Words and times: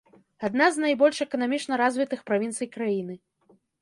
Адна 0.47 0.65
з 0.77 0.81
найбольш 0.85 1.17
эканамічна 1.25 1.73
развітых 1.83 2.25
правінцый 2.31 2.67
краіны. 2.77 3.15